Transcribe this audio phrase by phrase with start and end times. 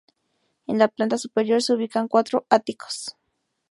[0.65, 3.15] En la planta superior se ubican cuatro áticos.